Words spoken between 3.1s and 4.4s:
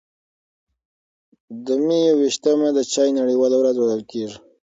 نړیواله ورځ بلل کېږي.